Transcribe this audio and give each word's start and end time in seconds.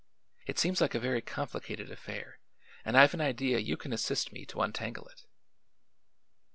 It 0.47 0.57
seems 0.57 0.81
like 0.81 0.95
a 0.95 0.99
very 0.99 1.21
complicated 1.21 1.91
affair 1.91 2.39
and 2.83 2.97
I've 2.97 3.13
an 3.13 3.21
idea 3.21 3.59
you 3.59 3.77
can 3.77 3.93
assist 3.93 4.33
me 4.33 4.47
to 4.47 4.59
untangle 4.61 5.05
it." 5.09 5.27